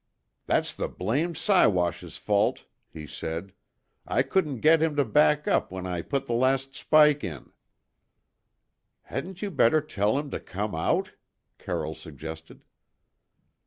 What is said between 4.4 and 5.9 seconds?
get him to back up when